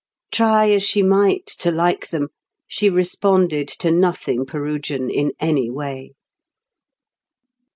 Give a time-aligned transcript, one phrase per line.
[0.31, 2.29] Try as she might to like them,
[2.67, 6.13] she responded to nothing Perugian in any way.